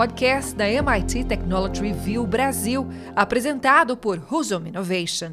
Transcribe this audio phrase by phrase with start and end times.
[0.00, 5.32] podcast da MIT Technology Review Brasil, apresentado por Husum Innovation.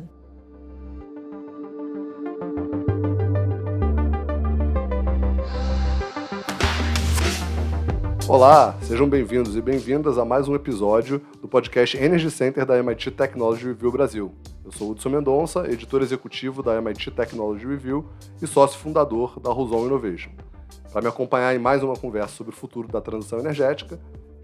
[8.28, 13.12] Olá, sejam bem-vindos e bem-vindas a mais um episódio do podcast Energy Center da MIT
[13.12, 14.34] Technology Review Brasil.
[14.66, 18.06] Eu sou Hudson Mendonça, editor executivo da MIT Technology Review
[18.42, 20.32] e sócio fundador da Roson Innovation.
[20.92, 23.98] Para me acompanhar em mais uma conversa sobre o futuro da transição energética,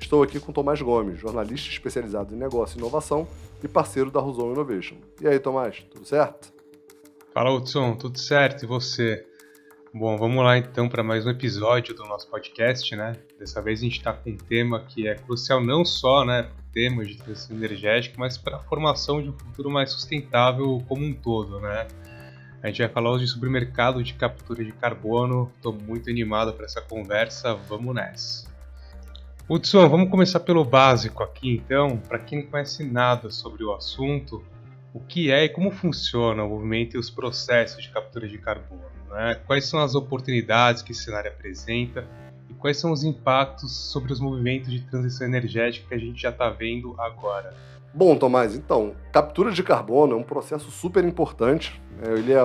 [0.03, 3.27] estou aqui com Tomás Gomes, jornalista especializado em negócio e inovação
[3.63, 4.97] e parceiro da Roson Innovation.
[5.21, 6.53] E aí, Tomás, tudo certo?
[7.33, 8.63] Fala, Hudson, tudo certo?
[8.63, 9.25] E você?
[9.93, 13.13] Bom, vamos lá então para mais um episódio do nosso podcast, né?
[13.39, 17.05] Dessa vez a gente está com um tema que é crucial não só, né, tema
[17.05, 21.59] de transição energética, mas para a formação de um futuro mais sustentável como um todo,
[21.59, 21.87] né?
[22.61, 25.51] A gente vai falar hoje sobre o mercado de captura de carbono.
[25.55, 27.53] Estou muito animado para essa conversa.
[27.53, 28.52] Vamos nessa.
[29.49, 31.97] Hudson, vamos começar pelo básico aqui, então.
[31.97, 34.41] Para quem não conhece nada sobre o assunto,
[34.93, 38.81] o que é e como funciona o movimento e os processos de captura de carbono?
[39.09, 39.35] Né?
[39.45, 42.07] Quais são as oportunidades que esse cenário apresenta
[42.49, 46.29] e quais são os impactos sobre os movimentos de transição energética que a gente já
[46.29, 47.53] está vendo agora?
[47.95, 51.79] Bom, Tomás, então, captura de carbono é um processo super importante.
[51.97, 52.13] Né?
[52.17, 52.39] Ele é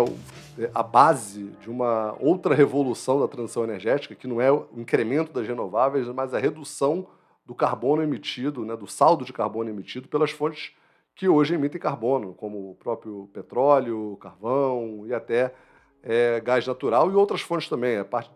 [0.75, 5.49] a base de uma outra revolução da transição energética, que não é o incremento das
[5.49, 7.07] renováveis, mas a redução
[7.47, 10.73] do carbono emitido, né, do saldo de carbono emitido pelas fontes
[11.15, 15.55] que hoje emitem carbono, como o próprio petróleo, carvão e até
[16.03, 17.97] é, gás natural e outras fontes também.
[17.97, 18.31] A parte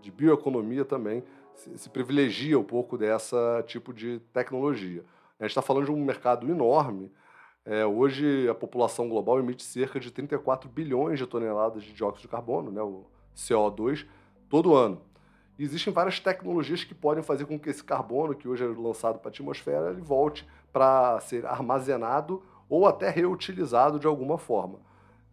[0.00, 1.22] de bioeconomia também
[1.54, 5.04] se, se privilegia um pouco dessa tipo de tecnologia.
[5.38, 7.12] A gente está falando de um mercado enorme.
[7.64, 12.28] É, hoje, a população global emite cerca de 34 bilhões de toneladas de dióxido de
[12.28, 13.04] carbono, né, o
[13.36, 14.06] CO2,
[14.48, 15.02] todo ano.
[15.58, 19.18] E existem várias tecnologias que podem fazer com que esse carbono, que hoje é lançado
[19.18, 24.78] para a atmosfera, ele volte para ser armazenado ou até reutilizado de alguma forma.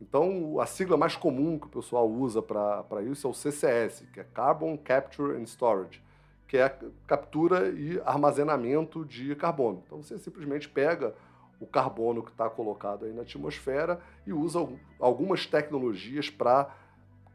[0.01, 4.19] Então, a sigla mais comum que o pessoal usa para isso é o CCS, que
[4.19, 6.02] é Carbon Capture and Storage,
[6.47, 6.75] que é a
[7.07, 9.83] captura e armazenamento de carbono.
[9.85, 11.15] Então, você simplesmente pega
[11.59, 14.67] o carbono que está colocado aí na atmosfera e usa
[14.99, 16.69] algumas tecnologias para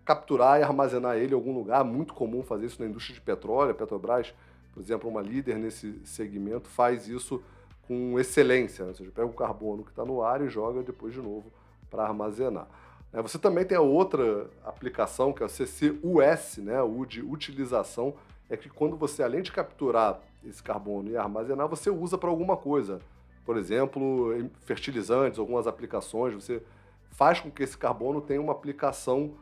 [0.05, 1.85] capturar e armazenar ele em algum lugar.
[1.85, 3.73] Muito comum fazer isso na indústria de petróleo.
[3.73, 4.35] A Petrobras,
[4.73, 7.43] por exemplo, uma líder nesse segmento, faz isso
[7.87, 8.85] com excelência.
[8.85, 8.91] Né?
[8.91, 11.53] Ou seja, pega o carbono que está no ar e joga depois de novo
[11.91, 12.69] para armazenar.
[13.13, 18.15] É, você também tem a outra aplicação, que é o CCUS, né, o de utilização,
[18.49, 22.57] é que quando você, além de capturar esse carbono e armazenar, você usa para alguma
[22.57, 23.01] coisa.
[23.45, 26.63] Por exemplo, fertilizantes, algumas aplicações, você
[27.11, 29.35] faz com que esse carbono tenha uma aplicação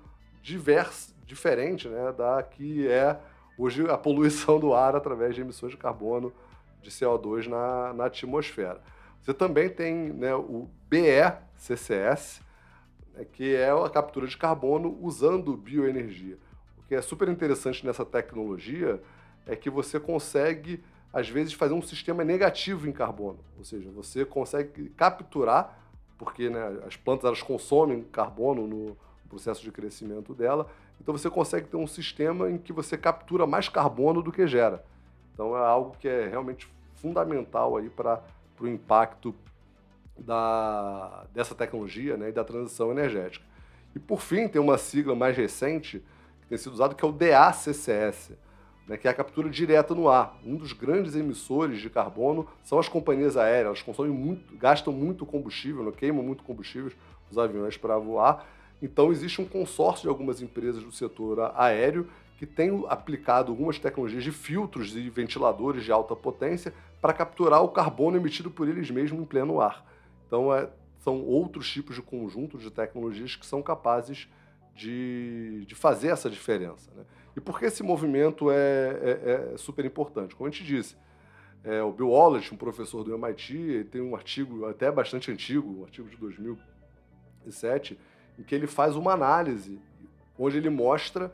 [0.43, 3.19] diversa, diferente né, da que é
[3.59, 6.33] hoje a poluição do ar através de emissões de carbono
[6.81, 8.81] de CO2 na, na atmosfera.
[9.21, 12.41] Você também tem né, o BECCS,
[13.13, 16.39] né, que é a captura de carbono usando bioenergia.
[16.89, 19.01] Que é super interessante nessa tecnologia
[19.47, 20.83] é que você consegue,
[21.13, 23.39] às vezes, fazer um sistema negativo em carbono.
[23.59, 25.79] Ou seja, você consegue capturar,
[26.19, 28.97] porque né, as plantas elas consomem carbono no
[29.29, 30.69] processo de crescimento dela,
[31.01, 34.85] então você consegue ter um sistema em que você captura mais carbono do que gera.
[35.35, 38.23] Então é algo que é realmente fundamental aí para
[38.57, 39.35] para o impacto
[40.19, 43.45] da, dessa tecnologia né, e da transição energética.
[43.95, 46.03] E, por fim, tem uma sigla mais recente
[46.49, 48.33] tem sido usada, que é o DACCS,
[48.87, 50.39] né, que é a captura direta no ar.
[50.45, 53.67] Um dos grandes emissores de carbono são as companhias aéreas.
[53.67, 56.93] Elas consomem muito, gastam muito combustível, né, queimam muito combustível
[57.31, 58.47] os aviões para voar.
[58.81, 62.09] Então, existe um consórcio de algumas empresas do setor aéreo
[62.39, 67.69] que tem aplicado algumas tecnologias de filtros e ventiladores de alta potência para capturar o
[67.69, 69.85] carbono emitido por eles mesmos em pleno ar.
[70.27, 70.69] Então, é,
[70.99, 74.29] são outros tipos de conjuntos de tecnologias que são capazes de,
[74.77, 76.91] de fazer essa diferença.
[76.95, 77.05] Né?
[77.35, 80.35] E por que esse movimento é, é, é super importante?
[80.35, 80.97] Como a gente disse,
[81.65, 85.85] é, o Bill Wallace, um professor do MIT, tem um artigo até bastante antigo, um
[85.85, 87.99] artigo de 2007,
[88.39, 89.81] em que ele faz uma análise
[90.39, 91.33] onde ele mostra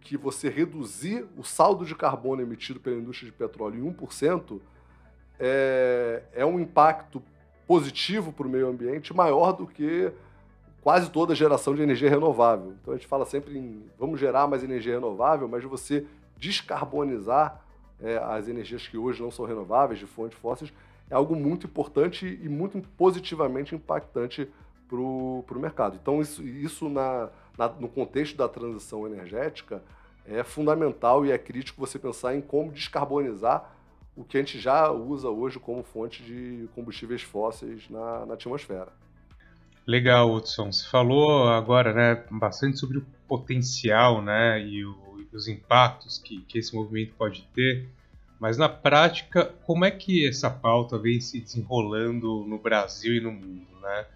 [0.00, 4.60] que você reduzir o saldo de carbono emitido pela indústria de petróleo em 1%,
[5.38, 7.22] é, é um impacto
[7.66, 10.12] positivo para o meio ambiente maior do que
[10.84, 12.74] quase toda geração de energia renovável.
[12.82, 17.64] Então a gente fala sempre em vamos gerar mais energia renovável, mas você descarbonizar
[17.98, 20.70] é, as energias que hoje não são renováveis, de fontes fósseis,
[21.08, 24.46] é algo muito importante e muito positivamente impactante
[24.86, 25.98] para o mercado.
[26.00, 29.82] Então, isso, isso na, na, no contexto da transição energética
[30.26, 33.74] é fundamental e é crítico você pensar em como descarbonizar
[34.14, 38.92] o que a gente já usa hoje como fonte de combustíveis fósseis na, na atmosfera.
[39.86, 40.72] Legal, Hudson.
[40.72, 46.40] Você falou agora né, bastante sobre o potencial né, e, o, e os impactos que,
[46.42, 47.86] que esse movimento pode ter,
[48.40, 53.30] mas na prática, como é que essa pauta vem se desenrolando no Brasil e no
[53.30, 53.66] mundo?
[53.82, 54.06] Né?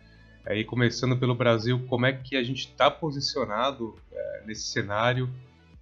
[0.47, 5.29] Aí, começando pelo Brasil, como é que a gente está posicionado é, nesse cenário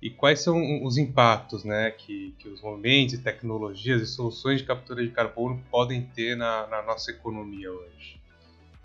[0.03, 5.03] e quais são os impactos né, que, que os movimentos, tecnologias e soluções de captura
[5.05, 8.26] de carbono podem ter na, na nossa economia hoje?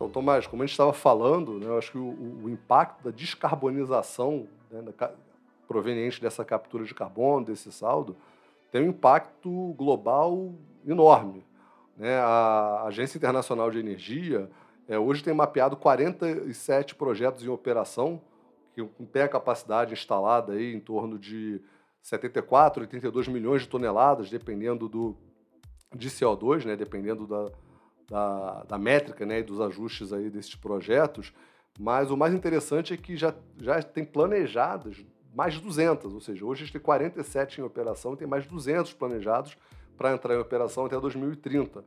[0.01, 3.11] Então, Tomás, como a gente estava falando, né, eu acho que o, o impacto da
[3.11, 5.11] descarbonização né, da,
[5.67, 8.17] proveniente dessa captura de carbono, desse saldo,
[8.71, 10.55] tem um impacto global
[10.87, 11.45] enorme.
[11.95, 12.17] Né?
[12.17, 14.49] A Agência Internacional de Energia
[14.87, 18.19] é, hoje tem mapeado 47 projetos em operação
[18.73, 18.83] que
[19.13, 21.61] tem a capacidade instalada aí em torno de
[22.01, 25.15] 74, 82 milhões de toneladas, dependendo do,
[25.95, 27.51] de CO2, né, dependendo da,
[28.11, 31.33] da, da métrica né, e dos ajustes aí desses projetos.
[31.79, 34.97] Mas o mais interessante é que já, já tem planejadas
[35.33, 38.43] mais de 200, ou seja, hoje a gente tem 47 em operação e tem mais
[38.43, 39.55] de 200 planejados
[39.97, 41.85] para entrar em operação até 2030,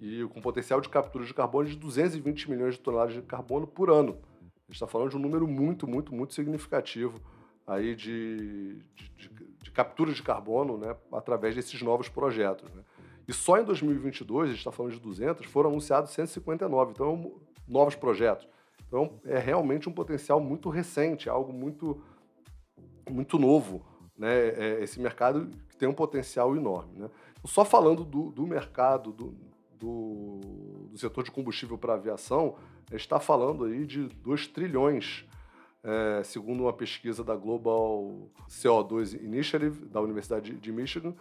[0.00, 3.90] e com potencial de captura de carbono de 220 milhões de toneladas de carbono por
[3.90, 4.12] ano.
[4.12, 7.20] A gente está falando de um número muito, muito, muito significativo
[7.66, 9.28] aí de, de, de,
[9.62, 12.72] de captura de carbono né, através desses novos projetos.
[12.72, 12.82] Né?
[13.28, 17.34] E só em 2022, a gente está falando de 200, foram anunciados 159, então
[17.66, 18.46] novos projetos.
[18.86, 22.02] Então é realmente um potencial muito recente, algo muito,
[23.10, 23.84] muito novo.
[24.16, 24.48] Né?
[24.48, 27.00] É esse mercado que tem um potencial enorme.
[27.00, 27.10] Né?
[27.44, 29.34] Só falando do, do mercado, do,
[29.78, 30.40] do,
[30.90, 32.56] do setor de combustível para aviação,
[32.88, 35.24] a gente está falando aí de 2 trilhões,
[35.82, 41.14] é, segundo uma pesquisa da Global CO2 Initiative, da Universidade de Michigan.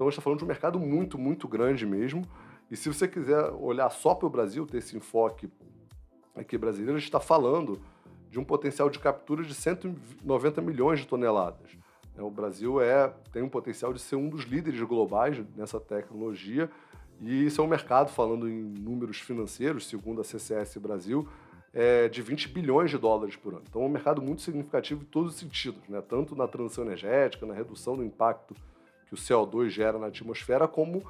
[0.00, 2.26] Então, a gente está falando de um mercado muito, muito grande mesmo.
[2.70, 5.46] E se você quiser olhar só para o Brasil, ter esse enfoque
[6.34, 7.78] aqui brasileiro, a gente está falando
[8.30, 11.76] de um potencial de captura de 190 milhões de toneladas.
[12.16, 16.70] É, o Brasil é, tem um potencial de ser um dos líderes globais nessa tecnologia
[17.20, 21.28] e isso é um mercado, falando em números financeiros, segundo a CCS Brasil,
[21.74, 23.64] é de 20 bilhões de dólares por ano.
[23.68, 26.00] Então é um mercado muito significativo em todos os sentidos, né?
[26.00, 28.56] tanto na transição energética, na redução do impacto
[29.10, 31.02] que o CO2 gera na atmosfera, como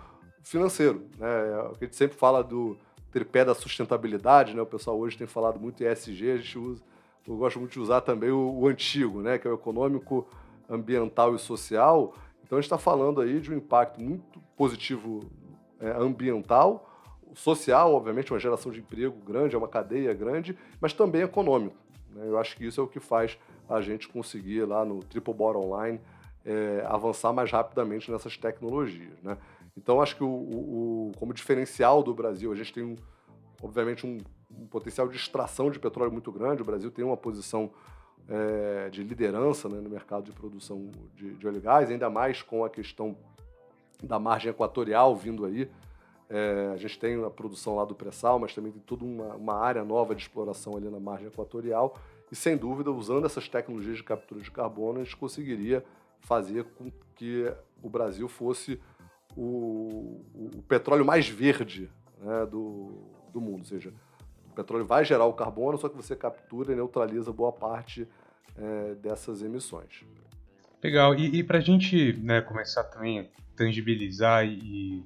[0.42, 1.06] financeiro.
[1.18, 1.28] Né?
[1.28, 2.76] É a gente sempre fala do
[3.12, 4.62] tripé da sustentabilidade, né?
[4.62, 6.82] o pessoal hoje tem falado muito ESG, a gente usa,
[7.28, 9.38] eu gosto muito de usar também o, o antigo, né?
[9.38, 10.26] que é o econômico,
[10.68, 12.14] ambiental e social.
[12.42, 15.30] Então a gente está falando aí de um impacto muito positivo
[15.78, 16.86] é, ambiental,
[17.34, 21.76] social, obviamente, uma geração de emprego grande, é uma cadeia grande, mas também econômico.
[22.12, 22.24] Né?
[22.26, 23.38] Eu acho que isso é o que faz
[23.68, 26.00] a gente conseguir lá no Triple Bottom Line
[26.44, 29.20] é, avançar mais rapidamente nessas tecnologias.
[29.22, 29.36] Né?
[29.76, 32.96] Então, acho que o, o, como diferencial do Brasil, a gente tem, um,
[33.62, 34.18] obviamente, um,
[34.50, 36.62] um, potencial de extração de petróleo muito grande.
[36.62, 37.70] O Brasil tem uma posição
[38.28, 42.42] é, de liderança né, no mercado de produção de, de óleo e gás, ainda mais
[42.42, 43.16] com a questão
[44.02, 45.70] da margem equatorial vindo aí.
[46.28, 49.54] É, a gente tem a produção lá do pré-sal, mas também tem toda uma, uma,
[49.54, 51.96] área nova de exploração ali na margem equatorial.
[52.30, 55.84] E sem dúvida, usando essas tecnologias de captura de carbono, a gente conseguiria
[56.20, 57.52] fazer com que
[57.82, 58.80] o Brasil fosse
[59.36, 62.92] o, o petróleo mais verde né, do,
[63.32, 63.60] do mundo.
[63.60, 63.92] Ou seja,
[64.50, 68.06] o petróleo vai gerar o carbono, só que você captura e neutraliza boa parte
[68.56, 70.04] é, dessas emissões.
[70.82, 71.14] Legal.
[71.14, 75.04] E, e para a gente né, começar também tangibilizar e,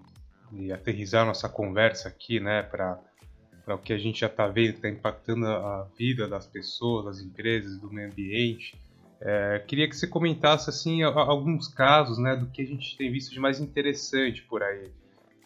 [0.53, 3.01] e aterrizar nossa conversa aqui, né, para
[3.69, 7.21] o que a gente já está vendo que está impactando a vida das pessoas, das
[7.21, 8.81] empresas, do meio ambiente.
[9.27, 13.33] É, queria que você comentasse assim alguns casos, né, do que a gente tem visto
[13.33, 14.93] de mais interessante por aí,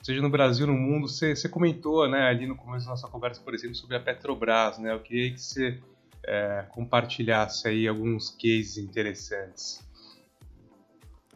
[0.02, 1.08] seja no Brasil, no mundo.
[1.08, 4.78] Você, você comentou, né, ali no começo da nossa conversa, por exemplo, sobre a Petrobras,
[4.78, 4.92] né.
[4.92, 5.78] Eu queria que você
[6.24, 9.80] é, compartilhasse aí alguns cases interessantes.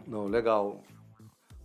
[0.05, 0.83] Não, legal.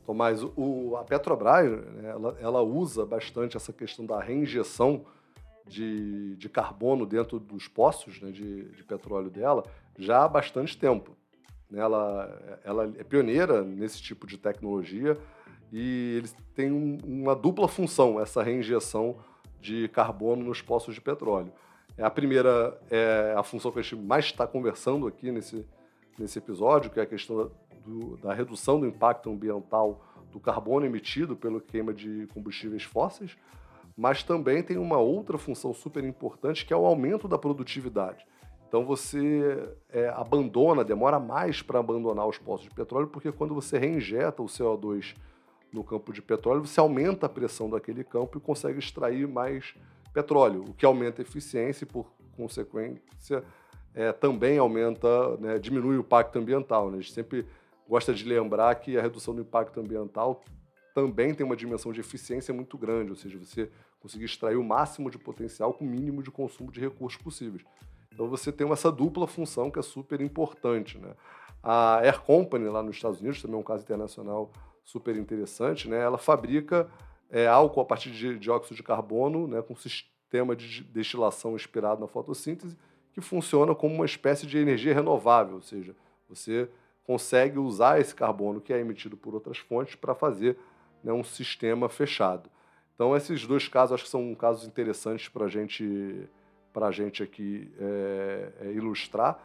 [0.06, 5.06] Tomás, o, a Petrobras né, ela, ela, usa bastante essa questão da reinjeção
[5.68, 9.64] de, de carbono dentro dos poços né, de, de, petróleo dela
[9.98, 11.16] já há bastante tempo.
[11.70, 11.80] Né.
[11.80, 15.18] Ela, ela é pioneira nesse tipo de tecnologia
[15.72, 19.18] e eles têm um, uma dupla função, essa reinjeção
[19.60, 21.52] de carbono nos poços de petróleo.
[21.98, 25.66] É, a primeira é a função que a gente mais está conversando aqui nesse,
[26.18, 27.52] nesse episódio, que é a questão
[27.86, 33.36] do, da redução do impacto ambiental do carbono emitido pelo queima de combustíveis fósseis,
[33.98, 38.24] mas também tem uma outra função super importante que é o aumento da produtividade.
[38.68, 43.80] Então você é, abandona, demora mais para abandonar os poços de petróleo, porque quando você
[43.80, 45.16] reinjeta o CO2
[45.74, 49.74] no campo de petróleo, você aumenta a pressão daquele campo e consegue extrair mais
[50.14, 53.44] petróleo, o que aumenta a eficiência e, por consequência,
[53.96, 56.92] é, também aumenta, né, diminui o impacto ambiental.
[56.92, 56.98] Né?
[56.98, 57.48] A gente sempre
[57.88, 60.44] gosta de lembrar que a redução do impacto ambiental
[60.94, 65.10] também tem uma dimensão de eficiência muito grande, ou seja, você conseguir extrair o máximo
[65.10, 67.64] de potencial com o mínimo de consumo de recursos possíveis.
[68.14, 70.98] Então você tem essa dupla função que é super importante.
[70.98, 71.14] Né?
[71.62, 74.52] A Air Company, lá nos Estados Unidos, também é um caso internacional
[74.84, 76.00] super interessante, né?
[76.00, 76.90] ela fabrica
[77.30, 82.08] é, álcool a partir de dióxido de carbono, né, com sistema de destilação inspirado na
[82.08, 82.78] fotossíntese,
[83.14, 85.96] que funciona como uma espécie de energia renovável, ou seja,
[86.30, 86.70] você
[87.04, 90.58] consegue usar esse carbono que é emitido por outras fontes para fazer
[91.04, 92.50] né, um sistema fechado.
[92.98, 96.28] Então, esses dois casos acho que são casos interessantes para gente,
[96.74, 99.40] a gente aqui é, é, ilustrar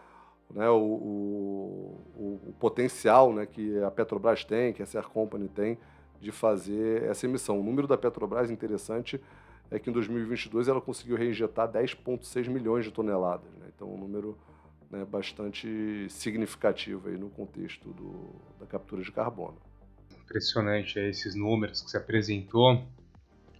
[0.50, 5.78] né, o, o, o, potencial né, que a Petrobras tem, que a Ser Company tem,
[6.18, 7.61] de fazer essa emissão.
[7.61, 9.21] O número da Petrobras interessante
[9.71, 13.52] é que em 2022 ela conseguiu reinjetar 10,6 milhões de toneladas.
[13.61, 13.66] Né?
[13.76, 14.38] Então, um número
[14.90, 19.59] né, bastante significativo aí no contexto do, da captura de carbono.
[20.25, 22.82] Impressionante esses números que você apresentou.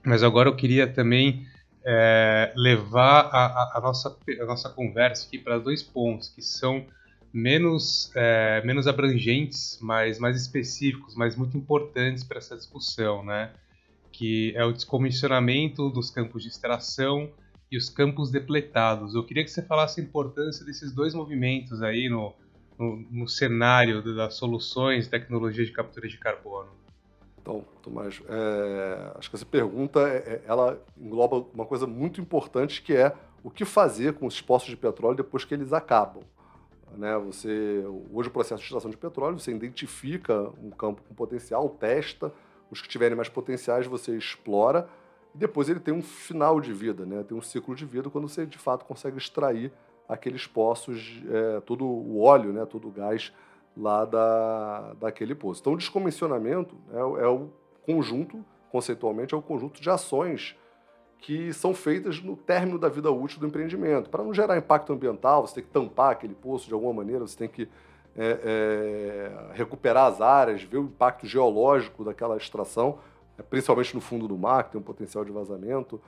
[0.05, 1.47] Mas agora eu queria também
[1.85, 6.87] é, levar a, a, a, nossa, a nossa conversa aqui para dois pontos que são
[7.33, 13.53] menos, é, menos abrangentes, mas mais específicos, mas muito importantes para essa discussão, né?
[14.13, 17.31] Que é o descomissionamento dos campos de extração
[17.71, 19.15] e os campos depletados.
[19.15, 22.35] Eu queria que você falasse a importância desses dois movimentos aí no,
[22.79, 26.82] no, no cenário das soluções tecnologia de captura de carbono.
[27.43, 32.81] Então, Tomás, é, acho que essa pergunta é, é, ela engloba uma coisa muito importante
[32.81, 36.23] que é o que fazer com os poços de petróleo depois que eles acabam.
[36.97, 37.19] Né?
[37.19, 42.33] Você, hoje, o processo de extração de petróleo, você identifica um campo com potencial, testa,
[42.71, 44.89] os que tiverem mais potenciais você explora,
[45.35, 47.25] e depois ele tem um final de vida, né?
[47.25, 49.73] tem um ciclo de vida quando você, de fato, consegue extrair
[50.09, 52.65] aqueles poços, é, todo o óleo, né?
[52.67, 53.33] todo o gás
[53.77, 55.61] lá da, daquele poço.
[55.61, 57.49] Então, o descomissionamento é, é o
[57.85, 60.57] conjunto, conceitualmente, é o conjunto de ações
[61.19, 64.11] que são feitas no término da vida útil do empreendimento.
[64.11, 67.39] Para não gerar impacto ambiental, você tem que tampar aquele poço de alguma maneira, você
[67.39, 67.69] tem que
[68.17, 72.99] é, é, recuperar as áreas, ver o impacto geológico daquela extração,
[73.39, 76.01] é, principalmente no fundo do mar, que tem um potencial de vazamento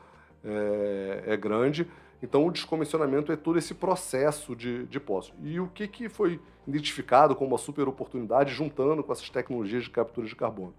[0.44, 1.88] é, é grande.
[2.24, 5.34] Então, o descomissionamento é todo esse processo de, de poço.
[5.42, 9.90] E o que, que foi identificado como uma super oportunidade, juntando com essas tecnologias de
[9.90, 10.74] captura de carbono?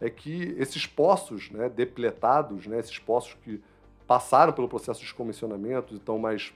[0.00, 3.60] É que esses poços né, depletados, né, esses poços que
[4.06, 6.54] passaram pelo processo de descomissionamento e estão mais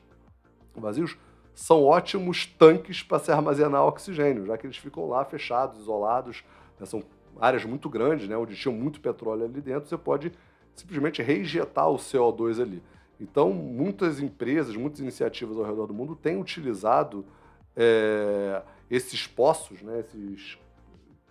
[0.72, 1.18] vazios,
[1.52, 6.44] são ótimos tanques para se armazenar oxigênio, já que eles ficam lá fechados, isolados,
[6.78, 7.02] né, são
[7.40, 10.30] áreas muito grandes, né, onde tinha muito petróleo ali dentro, você pode
[10.76, 12.80] simplesmente reinjetar o CO2 ali.
[13.20, 17.24] Então, muitas empresas, muitas iniciativas ao redor do mundo têm utilizado
[17.76, 20.58] é, esses poços, né, esses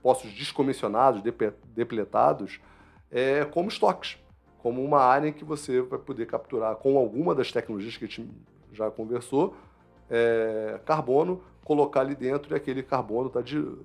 [0.02, 1.22] poços descomissionados,
[1.74, 2.60] depletados,
[3.10, 4.18] é, como estoques
[4.68, 8.08] como uma área em que você vai poder capturar com alguma das tecnologias que a
[8.08, 8.30] gente
[8.74, 9.56] já conversou,
[10.10, 13.42] é, carbono, colocar ali dentro e aquele carbono está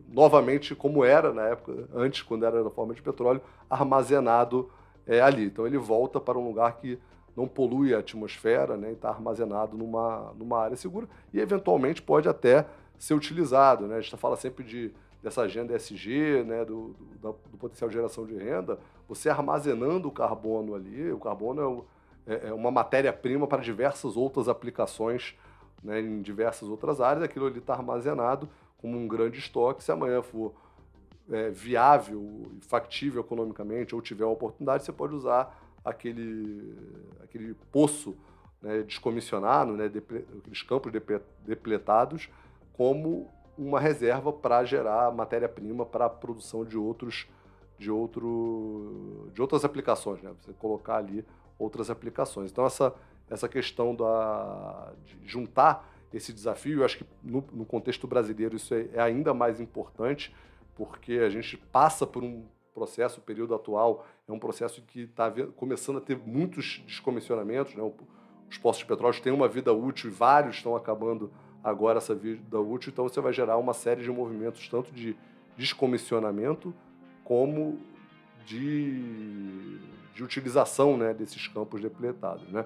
[0.09, 3.41] novamente como era na época, antes, quando era na forma de petróleo,
[3.71, 4.71] armazenado
[5.07, 5.45] é, ali.
[5.45, 6.99] Então ele volta para um lugar que
[7.37, 12.29] não polui a atmosfera né, e está armazenado numa, numa área segura e eventualmente pode
[12.29, 12.67] até
[12.99, 13.87] ser utilizado.
[13.87, 13.97] Né?
[13.97, 18.27] A gente fala sempre de dessa agenda ESG, né, do, do, do, potencial de geração
[18.27, 21.87] de renda, você armazenando o carbono ali, o carbono
[22.27, 25.37] é, é, é uma matéria-prima para diversas outras aplicações
[25.83, 28.49] né, em diversas outras áreas, aquilo ali está armazenado
[28.79, 30.55] como um grande estoque, se amanhã for
[31.31, 36.77] é, viável factível economicamente ou tiver uma oportunidade, você pode usar aquele,
[37.23, 38.17] aquele poço
[38.61, 40.93] né, descomissionado, né, aqueles campos
[41.45, 42.29] depletados,
[42.73, 47.27] como uma reserva para gerar matéria-prima para a produção de outros
[47.79, 50.33] de outro de outras aplicações, né?
[50.41, 51.25] Você colocar ali
[51.59, 52.51] outras aplicações.
[52.51, 52.95] Então essa
[53.29, 58.75] essa questão da de juntar esse desafio, eu acho que no, no contexto brasileiro isso
[58.75, 60.35] é, é, ainda mais importante,
[60.75, 65.31] porque a gente passa por um processo, o período atual é um processo que está
[65.57, 67.83] começando a ter muitos descomissionamentos, né?
[68.51, 71.31] Os postos de petróleo têm uma vida útil e vários estão acabando
[71.63, 75.17] agora essa vida útil, então você vai gerar uma série de movimentos, tanto de
[75.57, 76.75] descomissionamento
[77.25, 77.79] como
[78.45, 79.79] de,
[80.15, 82.49] de utilização né, desses campos depletados.
[82.51, 82.65] Né?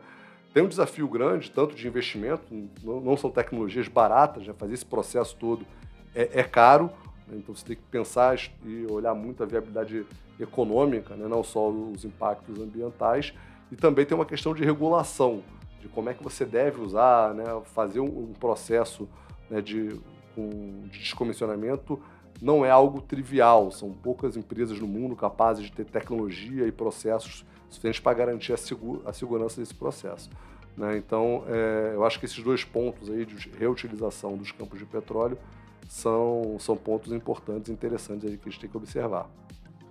[0.52, 2.42] Tem um desafio grande, tanto de investimento,
[2.82, 4.54] não, não são tecnologias baratas, né?
[4.56, 5.66] fazer esse processo todo
[6.14, 6.90] é, é, caro?
[7.32, 10.06] Então você tem que pensar e olhar muito a viabilidade
[10.38, 11.26] econômica, né?
[11.26, 13.32] não só os impactos ambientais,
[13.70, 15.42] e também tem uma questão de regulação,
[15.80, 17.44] de como é que você deve usar, né?
[17.74, 19.08] fazer um, processo
[19.50, 20.00] né, de,
[20.36, 22.00] um, de descomissionamento
[22.40, 23.70] não é algo trivial.
[23.70, 28.56] São poucas empresas no mundo capazes de ter tecnologia e processos suficientes para garantir a,
[28.56, 30.30] segura, a segurança desse processo.
[30.76, 30.98] Né?
[30.98, 35.38] Então, é, eu acho que esses dois pontos aí de reutilização dos campos de petróleo
[35.88, 39.28] são, são pontos importantes e interessantes aí que a gente tem que observar.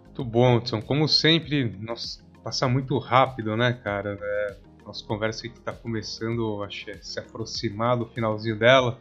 [0.05, 0.81] Muito bom, Edson.
[0.81, 4.17] Como sempre, nós passa muito rápido, né, cara?
[4.21, 8.99] É, nossa conversa que está começando, acho, a se aproximar do finalzinho dela.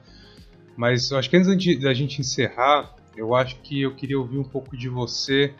[0.76, 4.76] Mas acho que antes da gente encerrar, eu acho que eu queria ouvir um pouco
[4.76, 5.54] de você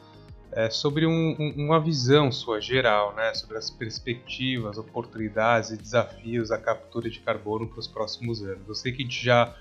[0.51, 6.49] é, sobre um, um, uma visão sua geral, né, sobre as perspectivas, oportunidades e desafios
[6.49, 8.67] da captura de carbono para os próximos anos.
[8.67, 9.55] Eu sei que a gente já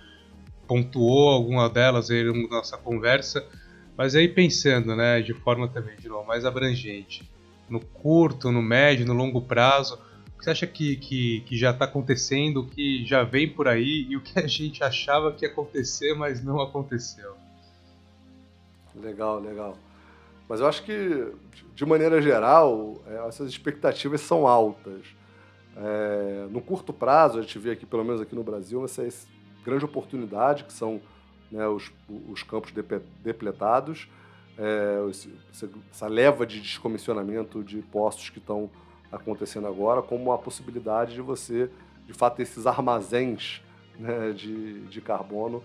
[0.67, 3.45] pontuou alguma delas aí na nossa conversa,
[3.97, 7.29] mas aí pensando, né, de forma também de novo mais abrangente,
[7.69, 9.99] no curto, no médio, no longo prazo,
[10.35, 13.67] o que você acha que, que, que já está acontecendo, o que já vem por
[13.67, 17.33] aí e o que a gente achava que ia acontecer, mas não aconteceu?
[18.95, 19.77] Legal, legal.
[20.47, 21.31] Mas eu acho que,
[21.73, 25.01] de maneira geral, é, essas expectativas são altas.
[25.75, 29.03] É, no curto prazo, a gente vê aqui, pelo menos aqui no Brasil, essa
[29.63, 31.01] grande oportunidade, que são
[31.51, 31.91] né, os,
[32.29, 32.73] os campos
[33.23, 34.07] depletados,
[34.57, 34.99] é,
[35.91, 38.69] essa leva de descomissionamento de postos que estão
[39.11, 41.69] acontecendo agora, como a possibilidade de você,
[42.05, 43.61] de fato, ter esses armazéns
[43.97, 45.63] né, de, de carbono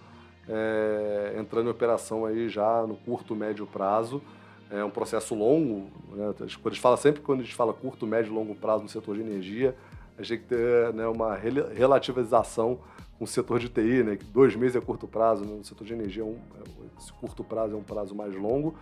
[0.48, 4.22] é, entrando em operação aí já no curto, médio prazo.
[4.70, 6.34] É um processo longo, né?
[6.38, 9.16] a gente fala sempre quando a gente fala curto, médio e longo prazo no setor
[9.16, 9.74] de energia,
[10.18, 12.78] a gente tem que ter né, uma relativização
[13.20, 15.92] o setor de TI, né, que dois meses é curto prazo, né, no setor de
[15.92, 18.74] energia um, é, esse curto prazo é um prazo mais longo,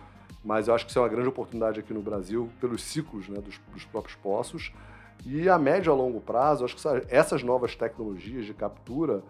[0.43, 3.39] mas eu acho que isso é uma grande oportunidade aqui no Brasil pelos ciclos né,
[3.39, 4.71] dos, dos próprios poços.
[5.25, 9.23] E a médio a longo prazo, acho que essas novas tecnologias de captura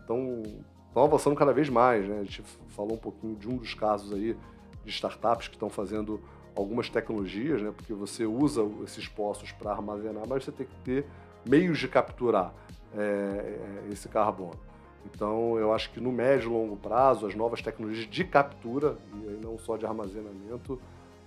[0.00, 0.42] estão
[0.94, 2.06] é, avançando cada vez mais.
[2.08, 2.20] Né?
[2.20, 4.36] A gente falou um pouquinho de um dos casos aí
[4.84, 6.20] de startups que estão fazendo
[6.54, 7.72] algumas tecnologias, né?
[7.76, 11.06] porque você usa esses poços para armazenar, mas você tem que ter
[11.46, 12.54] meios de capturar
[12.96, 14.58] é, é, esse carbono.
[15.06, 19.38] Então, eu acho que no médio e longo prazo, as novas tecnologias de captura, e
[19.42, 20.80] não só de armazenamento,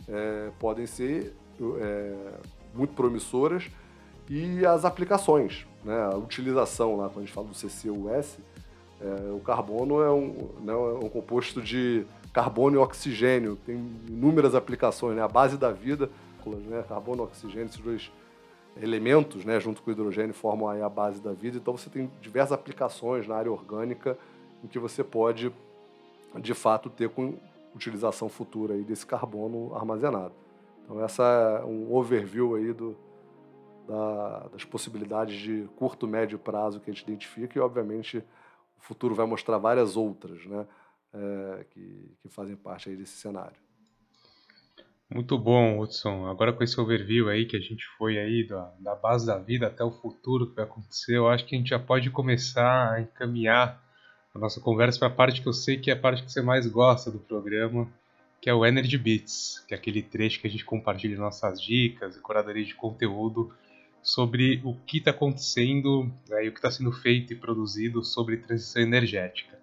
[0.07, 1.33] é, podem ser
[1.79, 2.13] é,
[2.73, 3.69] muito promissoras
[4.29, 6.09] e as aplicações, né?
[6.11, 8.37] a utilização, lá, quando a gente fala do CCUS,
[9.01, 13.75] é, o carbono é um, né, é um composto de carbono e oxigênio, tem
[14.07, 15.21] inúmeras aplicações, né?
[15.21, 16.09] a base da vida,
[16.45, 16.83] né?
[16.87, 18.11] carbono e oxigênio, esses dois
[18.81, 21.57] elementos, né, junto com o hidrogênio, formam a base da vida.
[21.57, 24.17] Então você tem diversas aplicações na área orgânica
[24.63, 25.53] em que você pode,
[26.39, 27.35] de fato, ter com
[27.75, 30.33] utilização futura aí desse carbono armazenado.
[30.83, 31.23] Então essa
[31.61, 32.95] é um overview aí do,
[33.87, 38.17] da, das possibilidades de curto, médio prazo que a gente identifica e, obviamente,
[38.77, 40.65] o futuro vai mostrar várias outras, né,
[41.13, 43.62] é, que, que fazem parte aí desse cenário.
[45.13, 46.25] Muito bom, Hudson.
[46.25, 49.67] Agora com esse overview aí que a gente foi aí da, da base da vida
[49.67, 52.99] até o futuro que vai acontecer, eu acho que a gente já pode começar a
[52.99, 53.79] encaminhar
[54.33, 56.41] a nossa conversa para a parte que eu sei que é a parte que você
[56.41, 57.87] mais gosta do programa,
[58.41, 62.17] que é o Energy Bits, que é aquele trecho que a gente compartilha nossas dicas
[62.17, 63.53] e curadoria de conteúdo
[64.01, 68.37] sobre o que está acontecendo né, e o que está sendo feito e produzido sobre
[68.37, 69.59] transição energética.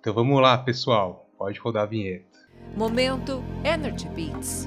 [0.00, 2.24] Então vamos lá, pessoal, pode rodar a vinheta.
[2.74, 4.66] Momento Energy Beats.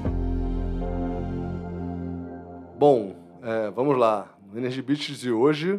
[2.80, 4.34] Bom, é, vamos lá.
[4.50, 5.78] No Energy Beats de hoje,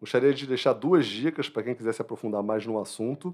[0.00, 3.32] gostaria de deixar duas dicas para quem quiser se aprofundar mais no assunto.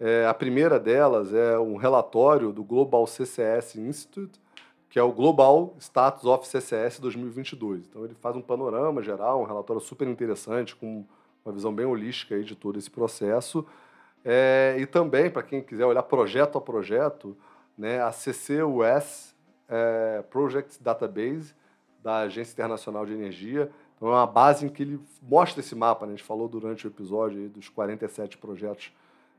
[0.00, 4.40] É, a primeira delas é um relatório do Global CCS Institute,
[4.88, 7.88] que é o Global Status of CCS 2022.
[7.88, 11.04] Então ele faz um panorama geral, um relatório super interessante, com
[11.44, 13.66] uma visão bem holística aí de todo esse processo.
[14.24, 17.36] É, e também, para quem quiser olhar projeto a projeto,
[17.76, 19.34] né, a CCUS
[19.68, 21.54] é, Project Database,
[22.04, 23.70] da Agência Internacional de Energia.
[23.96, 26.04] Então, é uma base em que ele mostra esse mapa.
[26.04, 26.12] Né?
[26.12, 28.92] A gente falou durante o episódio dos 47 projetos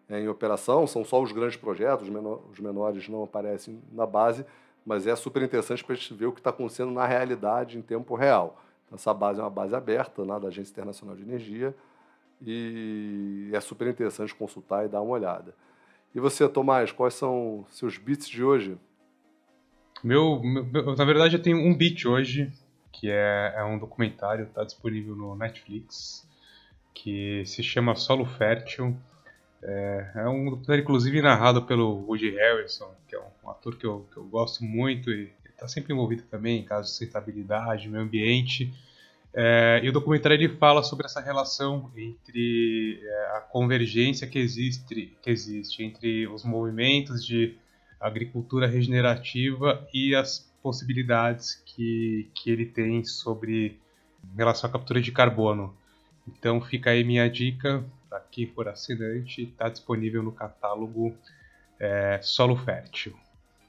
[0.09, 0.87] é, em operação.
[0.87, 4.43] São só os grandes projetos, os, menor, os menores não aparecem na base,
[4.83, 7.83] mas é super interessante para a gente ver o que está acontecendo na realidade em
[7.83, 8.59] tempo real.
[8.87, 11.75] Então, essa base é uma base aberta né, da Agência Internacional de Energia
[12.41, 15.53] e é super interessante consultar e dar uma olhada.
[16.15, 18.77] E você, Tomás, quais são seus beats de hoje?
[20.05, 22.53] Meu, meu na verdade, eu tenho um beat hoje,
[22.91, 26.29] que é, é um documentário, está disponível no Netflix,
[26.93, 28.95] que se chama Solo Fértil.
[29.63, 33.85] É, é um documentário, inclusive, narrado pelo Woody Harrison, que é um, um ator que
[33.87, 38.03] eu, que eu gosto muito e está sempre envolvido também em casos de sustentabilidade, meio
[38.03, 38.71] ambiente.
[39.33, 45.17] É, e o documentário ele fala sobre essa relação entre é, a convergência que existe,
[45.19, 47.57] que existe entre os movimentos de
[48.07, 53.79] agricultura regenerativa e as possibilidades que, que ele tem sobre
[54.35, 55.75] relação à captura de carbono.
[56.27, 61.15] Então fica aí minha dica para quem for assinante, está disponível no catálogo
[61.79, 63.15] é, Solo Fértil.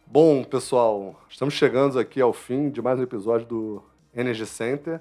[0.07, 3.83] Bom, pessoal, estamos chegando aqui ao fim de mais um episódio do
[4.15, 5.01] Energy Center.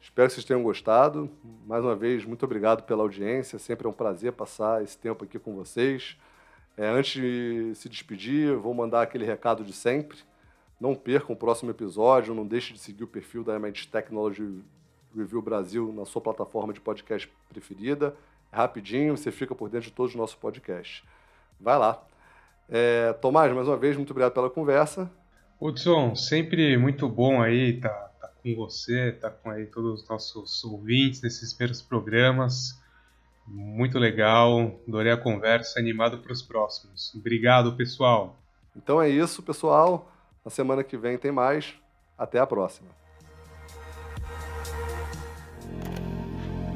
[0.00, 1.28] Espero que vocês tenham gostado.
[1.66, 3.58] Mais uma vez, muito obrigado pela audiência.
[3.58, 6.16] Sempre é um prazer passar esse tempo aqui com vocês.
[6.76, 10.18] É, antes de se despedir, vou mandar aquele recado de sempre.
[10.78, 12.34] Não percam o próximo episódio.
[12.34, 14.62] Não deixe de seguir o perfil da MIT Technology
[15.16, 18.14] Review Brasil na sua plataforma de podcast preferida.
[18.52, 21.02] É rapidinho, você fica por dentro de todos os nossos podcasts.
[21.58, 22.04] Vai lá.
[22.68, 25.10] É, Tomás, mais uma vez, muito obrigado pela conversa.
[25.60, 27.88] Hudson, sempre muito bom aí tá,
[28.20, 32.78] tá com você, tá com aí todos os nossos ouvintes nesses primeiros programas.
[33.46, 37.14] Muito legal, adorei a conversa, animado para os próximos.
[37.14, 38.36] Obrigado, pessoal.
[38.76, 40.10] Então é isso, pessoal.
[40.44, 41.74] Na semana que vem tem mais.
[42.18, 42.88] Até a próxima.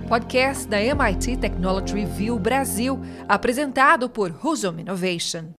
[0.08, 5.44] Podcast da MIT Technology Review Brasil, apresentado por Husum Innovation.